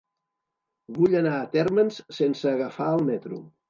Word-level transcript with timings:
Vull 0.95 1.19
anar 1.21 1.35
a 1.41 1.45
Térmens 1.53 2.03
sense 2.23 2.53
agafar 2.57 2.93
el 2.99 3.11
metro. 3.15 3.47